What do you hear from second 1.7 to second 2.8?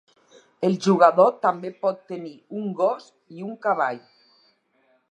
pot tenir un